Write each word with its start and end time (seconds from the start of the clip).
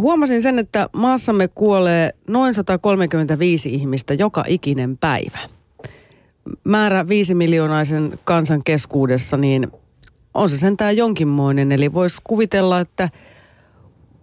huomasin 0.00 0.42
sen, 0.42 0.58
että 0.58 0.88
maassamme 0.92 1.48
kuolee 1.48 2.14
noin 2.28 2.54
135 2.54 3.74
ihmistä 3.74 4.14
joka 4.14 4.44
ikinen 4.46 4.98
päivä. 4.98 5.38
Määrä 6.64 7.08
viisi 7.08 7.34
miljoonaisen 7.34 8.18
kansan 8.24 8.64
keskuudessa, 8.64 9.36
niin 9.36 9.66
on 10.34 10.48
se 10.48 10.58
sentään 10.58 10.96
jonkinmoinen. 10.96 11.72
Eli 11.72 11.92
voisi 11.92 12.20
kuvitella, 12.24 12.80
että 12.80 13.08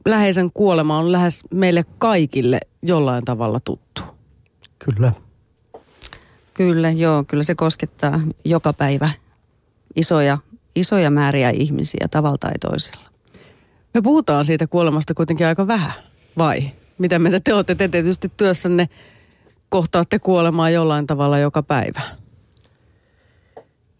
läheisen 0.05 0.49
kuolema 0.53 0.99
on 0.99 1.11
lähes 1.11 1.41
meille 1.53 1.85
kaikille 1.97 2.59
jollain 2.81 3.25
tavalla 3.25 3.59
tuttu. 3.59 4.01
Kyllä. 4.79 5.11
Kyllä, 6.53 6.89
joo. 6.89 7.23
Kyllä 7.27 7.43
se 7.43 7.55
koskettaa 7.55 8.21
joka 8.45 8.73
päivä 8.73 9.09
isoja, 9.95 10.37
isoja 10.75 11.09
määriä 11.09 11.49
ihmisiä 11.49 12.07
tavalla 12.11 12.37
tai 12.37 12.53
toisella. 12.61 13.16
Me 13.97 14.01
puhutaan 14.01 14.45
siitä 14.45 14.67
kuolemasta 14.67 15.13
kuitenkin 15.13 15.47
aika 15.47 15.67
vähän, 15.67 15.93
vai? 16.37 16.71
Mitä 16.97 17.19
mieltä 17.19 17.39
te 17.43 17.53
olette? 17.53 17.75
Te 17.75 17.87
tietysti 17.87 18.31
työssänne 18.37 18.89
kohtaatte 19.69 20.19
kuolemaa 20.19 20.69
jollain 20.69 21.07
tavalla 21.07 21.39
joka 21.39 21.63
päivä. 21.63 22.01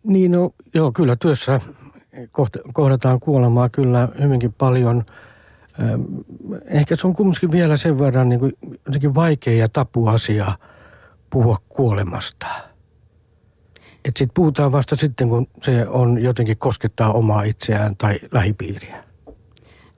Niin 0.04 0.32
no, 0.32 0.52
joo, 0.76 0.92
kyllä 0.92 1.16
työssä 1.16 1.62
kohdataan 2.74 3.20
kuolemaa 3.20 3.70
kyllä 3.70 4.10
hyvinkin 4.22 4.54
paljon. 4.54 5.06
Ehkä 6.66 6.96
se 6.96 7.08
on 7.08 7.16
kumminkin 7.16 7.52
vielä 7.52 7.78
sen 7.78 8.00
verran 8.00 8.30
niin 8.30 8.40
kuin 8.40 9.16
vaikea 9.16 9.58
ja 9.58 9.70
tapuasia 9.70 10.52
puhua 11.30 11.58
kuolemasta. 11.70 12.48
Että 14.06 14.20
sitten 14.20 14.34
puhutaan 14.34 14.72
vasta 14.72 14.96
sitten, 14.96 15.30
kun 15.30 15.48
se 15.64 15.88
on 15.88 16.24
jotenkin 16.24 16.58
koskettaa 16.58 17.14
omaa 17.14 17.44
itseään 17.44 17.96
tai 17.98 18.20
lähipiiriä. 18.32 19.07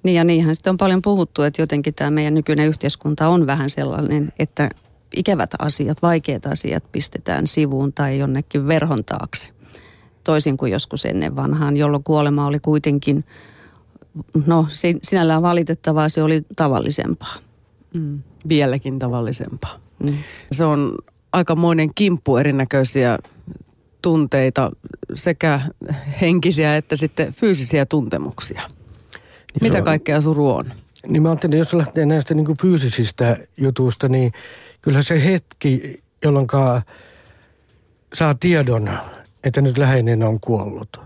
Niin 0.04 0.16
ja 0.16 0.24
niinhän 0.24 0.56
sitten 0.56 0.72
on 0.72 0.78
paljon 0.78 1.02
puhuttu, 1.02 1.42
että 1.42 1.62
jotenkin 1.62 1.94
tämä 1.94 2.12
meidän 2.12 2.34
nykyinen 2.34 2.68
yhteiskunta 2.68 3.28
on 3.28 3.48
vähän 3.48 3.70
sellainen, 3.70 4.34
että 4.40 4.70
ikävät 5.16 5.50
asiat, 5.60 6.02
vaikeat 6.02 6.46
asiat 6.46 6.92
pistetään 6.92 7.48
sivuun 7.48 7.94
tai 7.94 8.20
jonnekin 8.20 8.68
verhon 8.68 9.06
taakse. 9.06 9.50
Toisin 10.24 10.58
kuin 10.58 10.72
joskus 10.72 11.06
ennen 11.06 11.36
vanhaan, 11.36 11.78
jolloin 11.78 12.04
kuolema 12.04 12.48
oli 12.48 12.60
kuitenkin, 12.60 13.26
no 14.46 14.68
sinällään 15.02 15.42
valitettavaa, 15.42 16.10
se 16.10 16.24
oli 16.24 16.42
tavallisempaa. 16.56 17.36
Mm. 17.94 18.22
Vieläkin 18.48 19.00
tavallisempaa. 19.00 19.80
Mm. 20.04 20.18
Se 20.52 20.64
on 20.64 20.98
aikamoinen 21.32 21.90
kimppu 21.96 22.38
erinäköisiä 22.38 23.18
tunteita, 24.02 24.72
sekä 25.14 25.62
henkisiä 26.22 26.78
että 26.78 26.96
sitten 26.96 27.34
fyysisiä 27.34 27.86
tuntemuksia. 27.86 28.62
Mitä 29.62 29.78
on, 29.78 29.84
kaikkea 29.84 30.22
suru 30.22 30.50
on? 30.50 30.74
Niin 31.08 31.22
mä 31.22 31.30
ajattelin, 31.30 31.60
jos 31.60 31.74
lähtee 31.74 32.06
näistä 32.06 32.34
niin 32.34 32.46
kuin 32.46 32.58
fyysisistä 32.62 33.38
jutuista, 33.58 34.08
niin 34.08 34.32
kyllä 34.82 35.02
se 35.02 35.24
hetki, 35.24 36.04
jolloin 36.24 36.48
saa 38.14 38.36
tiedon, 38.40 38.90
että 39.44 39.62
nyt 39.62 39.78
läheinen 39.78 40.24
on 40.24 40.40
kuollut, 40.40 41.02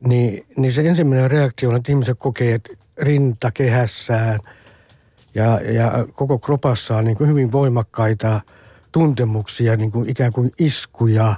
niin, 0.00 0.46
niin 0.56 0.72
se 0.72 0.88
ensimmäinen 0.88 1.30
reaktio 1.30 1.68
on, 1.68 1.76
että 1.76 1.92
ihmiset 1.92 2.18
kokee, 2.18 2.54
että 2.54 2.72
rinta 2.98 3.50
kehässään 3.50 4.40
ja, 5.34 5.60
ja 5.72 6.06
koko 6.14 6.38
kropassaan 6.38 7.04
niin 7.04 7.16
kuin 7.16 7.30
hyvin 7.30 7.52
voimakkaita 7.52 8.40
tuntemuksia, 8.92 9.76
niin 9.76 9.92
kuin 9.92 10.10
ikään 10.10 10.32
kuin 10.32 10.52
iskuja, 10.58 11.34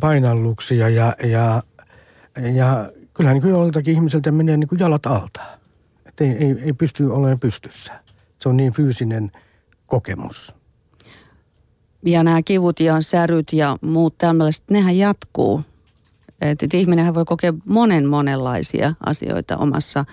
painalluksia 0.00 0.88
ja, 0.88 1.14
ja, 1.22 1.62
ja 2.54 2.90
kyllähän 3.22 3.42
niin 3.42 3.50
joltakin 3.50 3.94
ihmiseltä 3.94 4.30
menee 4.30 4.56
niin 4.56 4.68
kuin 4.68 4.78
jalat 4.78 5.06
alta. 5.06 5.40
Että 6.06 6.24
ei, 6.24 6.30
ei, 6.30 6.56
ei 6.64 6.72
pysty 6.72 7.06
olemaan 7.06 7.40
pystyssä. 7.40 7.92
Se 8.38 8.48
on 8.48 8.56
niin 8.56 8.72
fyysinen 8.72 9.32
kokemus. 9.86 10.54
Ja 12.06 12.22
nämä 12.22 12.42
kivut 12.42 12.80
ja 12.80 13.00
säryt 13.00 13.52
ja 13.52 13.76
muut 13.80 14.18
tämmöiset, 14.18 14.64
nehän 14.70 14.98
jatkuu. 14.98 15.62
Että 16.40 16.66
et 16.66 16.74
ihminenhän 16.74 17.14
voi 17.14 17.24
kokea 17.24 17.52
monen 17.64 18.06
monenlaisia 18.08 18.94
asioita 19.06 19.56
omassa 19.56 20.04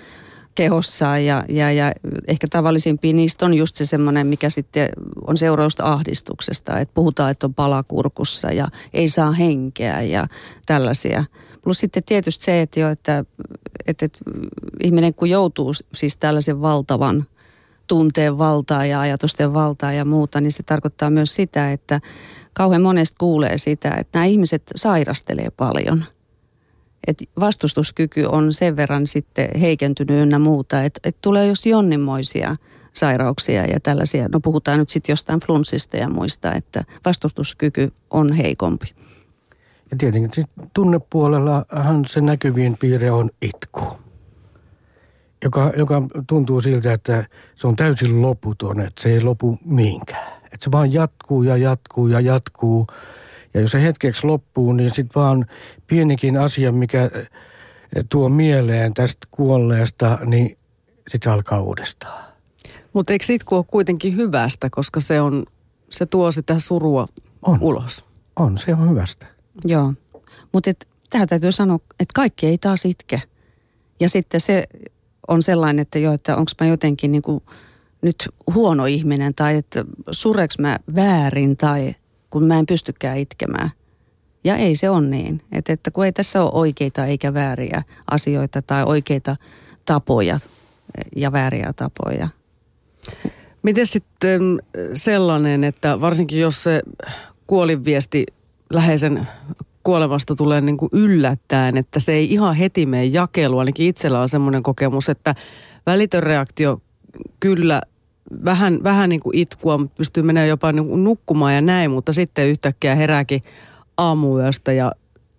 kehossaan 0.56 1.26
ja, 1.26 1.46
ja, 1.50 1.72
ja 1.72 1.92
ehkä 2.28 2.48
tavallisimpia 2.50 3.14
niistä 3.14 3.46
on 3.46 3.54
just 3.54 3.76
se 3.76 3.86
semmoinen, 3.86 4.28
mikä 4.28 4.50
sitten 4.50 4.90
on 5.28 5.38
seurausta 5.38 5.86
ahdistuksesta. 5.86 6.80
Että 6.80 6.94
puhutaan, 6.94 7.32
että 7.32 7.48
on 7.48 7.54
palakurkussa 7.54 8.52
ja 8.52 8.68
ei 8.94 9.10
saa 9.10 9.32
henkeä 9.32 10.02
ja 10.02 10.28
tällaisia– 10.66 11.24
Plus 11.64 11.80
sitten 11.80 12.04
tietysti 12.04 12.46
se, 12.46 12.62
että, 12.62 12.80
jo, 12.80 12.90
että, 12.90 13.26
että, 13.88 14.06
että 14.06 14.20
ihminen 14.84 15.14
kun 15.14 15.30
joutuu 15.30 15.74
siis 15.96 16.18
tällaisen 16.18 16.62
valtavan 16.62 17.26
tunteen 17.88 18.38
valtaa 18.38 18.86
ja 18.86 19.00
ajatusten 19.00 19.54
valtaa 19.54 19.94
ja 19.94 20.06
muuta, 20.06 20.42
niin 20.42 20.52
se 20.52 20.64
tarkoittaa 20.64 21.10
myös 21.10 21.36
sitä, 21.36 21.72
että 21.72 22.02
kauhean 22.54 22.82
monesti 22.82 23.16
kuulee 23.20 23.58
sitä, 23.58 23.92
että 23.92 24.20
nämä 24.20 24.26
ihmiset 24.26 24.64
sairastelee 24.76 25.50
paljon. 25.58 26.06
Että 27.08 27.26
vastustuskyky 27.40 28.24
on 28.24 28.54
sen 28.54 28.76
verran 28.76 29.08
sitten 29.08 29.60
heikentynyt 29.60 30.22
ynnä 30.22 30.40
muuta, 30.40 30.84
että, 30.84 31.00
että 31.04 31.20
tulee 31.22 31.48
jos 31.48 31.66
jonninmoisia 31.66 32.56
sairauksia 32.94 33.66
ja 33.66 33.80
tällaisia. 33.80 34.28
No 34.28 34.40
puhutaan 34.40 34.80
nyt 34.80 34.90
sitten 34.90 35.14
jostain 35.14 35.40
flunssista 35.40 35.98
ja 35.98 36.10
muista, 36.10 36.54
että 36.54 36.84
vastustuskyky 37.06 37.94
on 38.10 38.34
heikompi. 38.34 38.99
Ja 39.92 39.98
tietenkin 39.98 40.46
tunnepuolellahan 40.74 42.06
se 42.08 42.22
näkyvin 42.22 42.78
piirre 42.80 43.12
on 43.12 43.30
itku, 43.42 43.82
joka, 45.44 45.72
joka 45.78 46.02
tuntuu 46.28 46.62
siltä, 46.62 46.94
että 46.94 47.26
se 47.56 47.68
on 47.68 47.76
täysin 47.76 48.22
loputon, 48.22 48.80
että 48.80 49.02
se 49.02 49.10
ei 49.10 49.22
lopu 49.22 49.58
mihinkään. 49.66 50.34
Että 50.44 50.64
se 50.64 50.72
vaan 50.72 50.94
jatkuu 50.94 51.44
ja 51.44 51.58
jatkuu 51.58 52.08
ja 52.08 52.20
jatkuu. 52.20 52.88
Ja 53.54 53.62
jos 53.62 53.72
se 53.72 53.82
hetkeksi 53.82 54.28
loppuu, 54.28 54.74
niin 54.74 54.90
sitten 54.90 55.22
vaan 55.22 55.46
pienikin 55.88 56.38
asia, 56.38 56.72
mikä 56.72 57.04
eh, 57.04 57.30
tuo 58.10 58.30
mieleen 58.30 58.94
tästä 58.94 59.28
kuolleesta, 59.32 60.20
niin 60.26 60.58
sitten 61.08 61.24
se 61.24 61.30
alkaa 61.30 61.62
uudestaan. 61.62 62.24
Mutta 62.94 63.14
eikö 63.14 63.26
itku 63.30 63.56
ole 63.56 63.66
kuitenkin 63.68 64.16
hyvästä, 64.16 64.68
koska 64.72 65.00
se, 65.00 65.22
on, 65.22 65.46
se 65.90 66.06
tuo 66.06 66.32
sitä 66.32 66.60
surua 66.60 67.08
on. 67.42 67.58
ulos? 67.62 68.06
On, 68.36 68.58
se 68.58 68.74
on 68.74 68.90
hyvästä. 68.90 69.39
Joo, 69.66 69.94
mutta 70.54 70.72
tähän 71.10 71.28
täytyy 71.28 71.52
sanoa, 71.52 71.80
että 72.00 72.14
kaikki 72.16 72.48
ei 72.48 72.58
taas 72.58 72.86
itke. 72.86 73.22
Ja 74.00 74.10
sitten 74.10 74.40
se 74.40 74.64
on 75.28 75.42
sellainen, 75.42 75.82
että 75.82 76.00
jo, 76.00 76.14
että 76.14 76.36
onko 76.36 76.52
mä 76.62 76.68
jotenkin 76.68 77.12
niin 77.12 77.22
kuin 77.22 77.44
nyt 78.02 78.30
huono 78.54 78.86
ihminen 78.86 79.34
tai 79.34 79.56
että 79.56 79.86
sureks 80.12 80.60
mä 80.60 80.80
väärin 80.96 81.58
tai 81.58 81.96
kun 82.30 82.44
mä 82.44 82.60
en 82.60 82.66
pystykään 82.66 83.18
itkemään. 83.18 83.70
Ja 84.44 84.56
ei 84.56 84.76
se 84.76 84.90
on 84.90 85.12
niin. 85.12 85.42
Että, 85.52 85.74
että 85.74 85.92
kun 85.92 86.06
ei 86.06 86.12
tässä 86.12 86.44
ole 86.44 86.52
oikeita 86.54 87.06
eikä 87.06 87.34
vääriä 87.34 87.84
asioita 88.12 88.62
tai 88.62 88.84
oikeita 88.84 89.36
tapoja 89.86 90.40
ja 91.16 91.32
vääriä 91.32 91.74
tapoja. 91.76 92.28
Miten 93.64 93.88
sitten 93.88 94.42
sellainen, 94.94 95.64
että 95.64 96.02
varsinkin 96.02 96.40
jos 96.40 96.64
se 96.64 96.82
kuolinviesti 97.48 98.26
läheisen 98.70 99.28
kuolemasta 99.84 100.36
tulee 100.36 100.62
niin 100.62 100.78
kuin 100.78 100.90
yllättäen, 100.94 101.78
että 101.78 102.00
se 102.00 102.12
ei 102.12 102.34
ihan 102.34 102.56
heti 102.56 102.86
mene 102.86 103.06
jakelua. 103.06 103.60
Ainakin 103.62 103.88
itsellä 103.88 104.22
on 104.22 104.30
semmoinen 104.30 104.64
kokemus, 104.64 105.10
että 105.10 105.36
välitön 105.86 106.24
reaktio 106.24 106.82
kyllä 107.40 107.82
vähän, 108.46 108.84
vähän 108.84 109.10
niin 109.10 109.22
kuin 109.22 109.38
itkua, 109.38 109.80
pystyy 109.98 110.24
menemään 110.24 110.50
jopa 110.50 110.72
niin 110.72 110.88
kuin 110.88 111.04
nukkumaan 111.04 111.56
ja 111.56 111.62
näin, 111.62 111.92
mutta 111.92 112.14
sitten 112.14 112.48
yhtäkkiä 112.48 112.96
herääkin 112.96 113.44
aamuyöstä 113.98 114.72
ja 114.72 114.92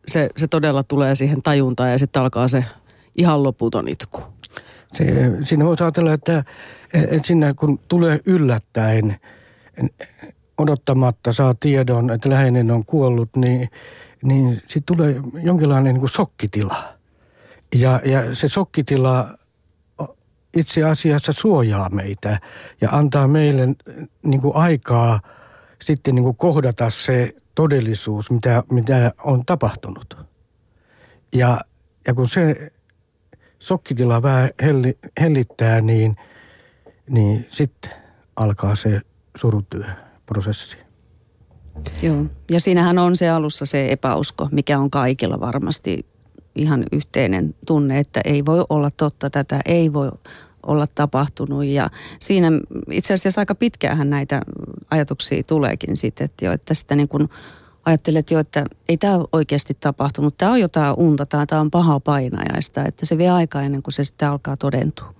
se, 0.08 0.28
se 0.36 0.48
todella 0.48 0.82
tulee 0.82 1.14
siihen 1.14 1.42
tajuntaan 1.42 1.91
ja 1.91 1.98
sitten 1.98 2.22
alkaa 2.22 2.48
se 2.48 2.64
ihan 3.16 3.42
loputon 3.42 3.88
itku. 3.88 4.22
Se, 4.94 5.04
siinä 5.42 5.64
voisi 5.64 5.84
ajatella, 5.84 6.12
että, 6.12 6.44
että 6.94 7.26
siinä 7.26 7.54
kun 7.54 7.78
tulee 7.88 8.21
yllättäen, 8.26 9.16
odottamatta 10.60 11.33
saa 11.33 11.54
tiedon, 11.54 12.10
että 12.10 12.30
läheinen 12.30 12.71
on 12.71 12.84
kuollut, 12.84 13.36
niin, 13.36 13.68
niin 14.22 14.54
sitten 14.54 14.97
tulee 14.97 15.21
jonkinlainen 15.42 15.95
niin 15.95 16.01
kuin 16.01 16.10
sokkitila. 16.10 16.95
Ja, 17.74 18.01
ja 18.04 18.34
se 18.34 18.48
sokkitila 18.48 19.39
itse 20.57 20.84
asiassa 20.84 21.33
suojaa 21.33 21.91
meitä 21.91 22.41
ja 22.80 22.89
antaa 22.91 23.28
meille 23.28 23.68
niin 24.22 24.41
kuin 24.41 24.57
aikaa 24.57 25.21
sitten 25.83 26.15
niin 26.15 26.24
kuin 26.24 26.36
kohdata 26.36 26.91
se 26.91 27.34
todellisuus, 27.54 28.30
mitä, 28.30 28.62
mitä 28.72 29.12
on 29.24 29.47
tapahtunut. 29.47 30.27
Ja, 31.33 31.60
ja 32.07 32.15
kun 32.15 32.28
se 32.28 32.72
sokkitila 33.59 34.22
vähän 34.22 34.51
helli, 34.62 34.98
hellittää, 35.21 35.80
niin, 35.80 36.16
niin 37.09 37.47
sitten 37.48 37.91
alkaa 38.36 38.77
se 38.77 39.01
surutyö 39.36 39.84
prosessi. 40.30 40.77
Joo, 42.03 42.24
ja 42.50 42.60
siinähän 42.60 42.98
on 42.98 43.16
se 43.16 43.28
alussa 43.28 43.66
se 43.66 43.92
epäusko, 43.92 44.48
mikä 44.53 44.78
on 44.78 44.91
kaikilla 44.91 45.41
varmasti 45.41 46.06
ihan 46.54 46.84
yhteinen 46.92 47.54
tunne, 47.66 47.98
että 47.98 48.21
ei 48.24 48.47
voi 48.47 48.65
olla 48.68 48.91
totta 48.91 49.30
tätä, 49.30 49.60
ei 49.66 49.92
voi 49.92 50.10
olla 50.66 50.86
tapahtunut. 50.94 51.65
Ja 51.65 51.91
siinä 52.21 52.48
itse 52.91 53.15
asiassa 53.15 53.41
aika 53.41 53.54
pitkään 53.54 54.10
näitä 54.10 54.42
ajatuksia 54.91 55.42
tuleekin 55.42 55.97
sitten, 55.97 56.24
että, 56.24 56.44
jo, 56.44 56.53
että 56.53 56.74
sitä 56.74 56.97
niin 56.97 57.09
kuin 57.09 57.28
ajattelet 57.84 58.30
jo, 58.30 58.38
että 58.38 58.65
ei 58.88 58.97
tämä 58.97 59.21
oikeasti 59.33 59.76
tapahtunut. 59.80 60.38
Tämä 60.38 60.53
on 60.53 60.60
jotain 60.60 60.94
unta, 60.98 61.26
tämä 61.26 61.60
on 61.60 61.71
paha 61.71 62.00
painajaista, 62.00 62.84
että 62.84 63.06
se 63.06 63.18
vie 63.18 63.30
aikaa 63.30 63.62
ennen 63.62 63.83
kuin 63.83 63.94
se 63.94 64.04
sitten 64.04 64.28
alkaa 64.28 64.56
todentua. 64.56 65.15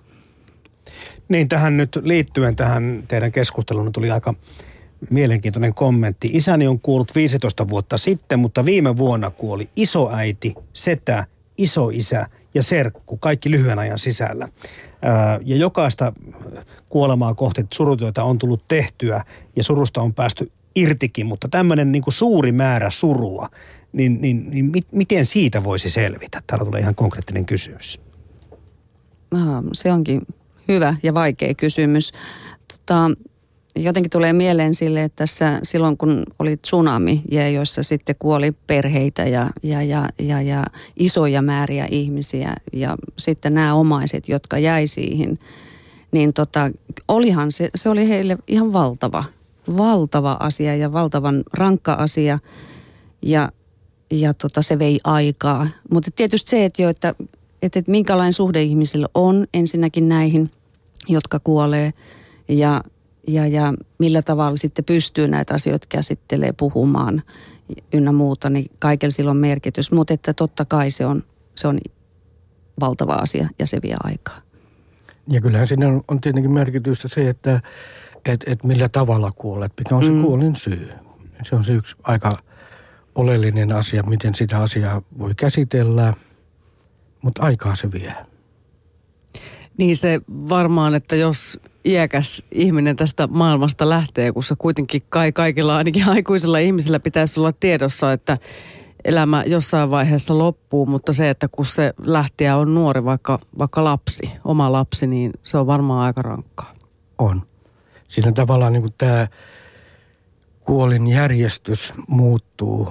Niin, 1.29 1.47
tähän 1.47 1.77
nyt 1.77 1.99
liittyen 2.03 2.55
tähän 2.55 3.03
teidän 3.07 3.31
keskusteluun 3.31 3.91
tuli 3.91 4.11
aika 4.11 4.33
mielenkiintoinen 5.09 5.73
kommentti. 5.73 6.29
Isäni 6.33 6.67
on 6.67 6.79
kuollut 6.79 7.15
15 7.15 7.67
vuotta 7.67 7.97
sitten, 7.97 8.39
mutta 8.39 8.65
viime 8.65 8.97
vuonna 8.97 9.29
kuoli 9.29 9.69
isoäiti, 9.75 10.55
setä, 10.73 11.25
isoisä 11.57 12.27
ja 12.53 12.63
serkku, 12.63 13.17
kaikki 13.17 13.51
lyhyen 13.51 13.79
ajan 13.79 13.99
sisällä. 13.99 14.47
Ja 15.45 15.55
jokaista 15.55 16.13
kuolemaa 16.89 17.33
kohti 17.33 17.65
surutyötä 17.73 18.23
on 18.23 18.37
tullut 18.37 18.63
tehtyä 18.67 19.25
ja 19.55 19.63
surusta 19.63 20.01
on 20.01 20.13
päästy 20.13 20.51
irtikin, 20.75 21.25
mutta 21.25 21.47
tämmöinen 21.47 21.91
niin 21.91 22.01
kuin 22.01 22.13
suuri 22.13 22.51
määrä 22.51 22.89
surua, 22.89 23.49
niin, 23.93 24.21
niin, 24.21 24.49
niin 24.49 24.65
mit, 24.65 24.87
miten 24.91 25.25
siitä 25.25 25.63
voisi 25.63 25.89
selvitä? 25.89 26.41
Täällä 26.47 26.65
tulee 26.65 26.81
ihan 26.81 26.95
konkreettinen 26.95 27.45
kysymys. 27.45 27.99
Se 29.73 29.91
onkin 29.91 30.21
hyvä 30.67 30.95
ja 31.03 31.13
vaikea 31.13 31.53
kysymys. 31.53 32.11
Tota, 32.67 33.11
jotenkin 33.75 34.09
tulee 34.09 34.33
mieleen 34.33 34.75
sille, 34.75 35.03
että 35.03 35.15
tässä 35.15 35.59
silloin 35.63 35.97
kun 35.97 36.23
oli 36.39 36.57
tsunami, 36.57 37.21
ja 37.31 37.49
joissa 37.49 37.83
sitten 37.83 38.15
kuoli 38.19 38.51
perheitä 38.67 39.25
ja, 39.25 39.49
ja, 39.63 39.81
ja, 39.81 40.09
ja, 40.19 40.41
ja 40.41 40.65
isoja 40.97 41.41
määriä 41.41 41.87
ihmisiä 41.91 42.53
ja 42.73 42.95
sitten 43.17 43.53
nämä 43.53 43.73
omaiset, 43.73 44.29
jotka 44.29 44.57
jäi 44.57 44.87
siihen, 44.87 45.39
niin 46.11 46.33
tota, 46.33 46.71
olihan 47.07 47.51
se, 47.51 47.69
se 47.75 47.89
oli 47.89 48.09
heille 48.09 48.37
ihan 48.47 48.73
valtava, 48.73 49.23
valtava 49.77 50.37
asia 50.39 50.75
ja 50.75 50.93
valtavan 50.93 51.43
rankka 51.53 51.93
asia 51.93 52.39
ja, 53.21 53.51
ja 54.11 54.33
tota, 54.33 54.61
se 54.61 54.79
vei 54.79 54.99
aikaa. 55.03 55.67
Mutta 55.91 56.11
tietysti 56.15 56.49
se, 56.49 56.65
että, 56.65 56.81
jo, 56.81 56.89
että, 56.89 57.15
että, 57.61 57.79
että 57.79 57.91
minkälainen 57.91 58.33
suhde 58.33 58.61
ihmisillä 58.61 59.07
on 59.13 59.47
ensinnäkin 59.53 60.09
näihin, 60.09 60.51
jotka 61.07 61.39
kuolee 61.39 61.93
ja 62.47 62.83
ja, 63.33 63.47
ja 63.47 63.73
millä 63.97 64.21
tavalla 64.21 64.57
sitten 64.57 64.85
pystyy 64.85 65.27
näitä 65.27 65.53
asioita 65.53 65.87
käsittelee 65.89 66.51
puhumaan 66.51 67.21
ynnä 67.93 68.11
muuta, 68.11 68.49
niin 68.49 68.71
kaikella 68.79 69.11
sillä 69.11 69.31
on 69.31 69.37
merkitys. 69.37 69.91
Mutta 69.91 70.13
että 70.13 70.33
totta 70.33 70.65
kai 70.65 70.91
se 70.91 71.05
on, 71.05 71.23
se 71.55 71.67
on 71.67 71.79
valtava 72.79 73.13
asia 73.13 73.49
ja 73.59 73.67
se 73.67 73.79
vie 73.83 73.95
aikaa. 74.03 74.37
Ja 75.27 75.41
kyllähän 75.41 75.67
siinä 75.67 75.87
on, 75.87 76.03
on 76.07 76.21
tietenkin 76.21 76.51
merkitystä 76.51 77.07
se, 77.07 77.29
että 77.29 77.61
et, 78.25 78.43
et 78.47 78.63
millä 78.63 78.89
tavalla 78.89 79.31
kuolet, 79.35 79.73
mikä 79.77 79.95
on 79.95 80.03
se 80.03 80.11
mm. 80.11 80.21
kuolin 80.21 80.55
syy. 80.55 80.89
Se 81.43 81.55
on 81.55 81.63
se 81.63 81.73
yksi 81.73 81.95
aika 82.03 82.31
oleellinen 83.15 83.71
asia, 83.71 84.03
miten 84.03 84.35
sitä 84.35 84.59
asiaa 84.59 85.01
voi 85.17 85.35
käsitellä, 85.35 86.13
mutta 87.21 87.41
aikaa 87.41 87.75
se 87.75 87.91
vie. 87.91 88.15
Niin 89.77 89.97
se 89.97 90.21
varmaan, 90.29 90.95
että 90.95 91.15
jos 91.15 91.59
iäkäs 91.85 92.43
ihminen 92.51 92.95
tästä 92.95 93.27
maailmasta 93.27 93.89
lähtee, 93.89 94.31
kun 94.31 94.43
se 94.43 94.55
kuitenkin 94.57 95.01
kai 95.09 95.31
kaikilla, 95.31 95.77
ainakin 95.77 96.09
aikuisilla 96.09 96.59
ihmisillä 96.59 96.99
pitäisi 96.99 97.39
olla 97.39 97.51
tiedossa, 97.59 98.13
että 98.13 98.37
elämä 99.05 99.43
jossain 99.47 99.91
vaiheessa 99.91 100.37
loppuu, 100.37 100.85
mutta 100.85 101.13
se, 101.13 101.29
että 101.29 101.47
kun 101.47 101.65
se 101.65 101.93
lähtiä 102.03 102.57
on 102.57 102.73
nuori, 102.73 103.03
vaikka, 103.03 103.39
vaikka 103.59 103.83
lapsi, 103.83 104.31
oma 104.45 104.71
lapsi, 104.71 105.07
niin 105.07 105.31
se 105.43 105.57
on 105.57 105.67
varmaan 105.67 106.05
aika 106.05 106.21
rankkaa. 106.21 106.73
On. 107.17 107.41
Siinä 108.07 108.31
tavallaan 108.31 108.73
niin 108.73 108.93
tämä 108.97 109.27
kuolin 110.59 111.07
järjestys 111.07 111.93
muuttuu, 112.07 112.89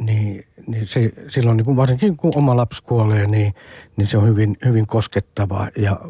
niin, 0.00 0.46
niin 0.66 0.86
se, 0.86 1.12
silloin 1.28 1.56
niin 1.56 1.64
kuin 1.64 1.76
varsinkin 1.76 2.16
kun 2.16 2.32
oma 2.36 2.56
lapsi 2.56 2.82
kuolee, 2.82 3.26
niin, 3.26 3.54
niin 3.96 4.06
se 4.06 4.18
on 4.18 4.26
hyvin, 4.26 4.56
hyvin 4.64 4.86
koskettava 4.86 5.68
ja, 5.76 6.00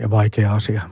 ja 0.00 0.10
vaikea 0.10 0.54
asia. 0.54 0.82